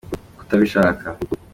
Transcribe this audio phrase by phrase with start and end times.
[0.39, 1.05] kutabishaka.